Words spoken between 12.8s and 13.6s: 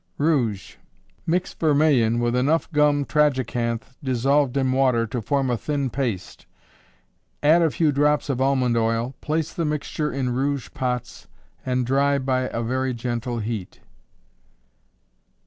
gentle